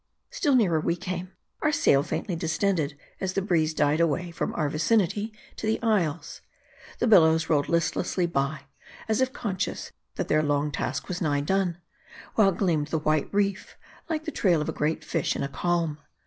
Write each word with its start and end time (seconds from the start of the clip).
Still 0.31 0.55
nearer 0.55 0.79
we 0.79 0.95
came: 0.95 1.33
our 1.61 1.71
sail 1.71 2.01
faintly 2.01 2.35
distended 2.35 2.97
as 3.19 3.33
the 3.33 3.41
breeze 3.43 3.71
died 3.75 3.99
away 3.99 4.31
from 4.31 4.51
our 4.55 4.67
vicinity 4.67 5.31
to 5.57 5.67
the 5.67 5.79
isles. 5.83 6.41
The 6.97 7.05
bil 7.05 7.21
lows 7.21 7.51
rolled 7.51 7.69
listlessly 7.69 8.25
by, 8.25 8.61
as 9.07 9.21
if 9.21 9.31
conscious 9.31 9.91
that 10.15 10.27
their 10.27 10.41
long 10.41 10.71
task 10.71 11.07
was 11.07 11.21
nigh 11.21 11.41
done; 11.41 11.77
while 12.33 12.51
gleamed 12.51 12.87
the 12.87 12.97
white 12.97 13.29
reef, 13.31 13.77
like 14.09 14.25
the 14.25 14.31
trail 14.31 14.59
of 14.59 14.69
a 14.69 14.73
great 14.73 15.03
fish 15.05 15.35
in 15.35 15.43
a 15.43 15.47
calm. 15.47 15.99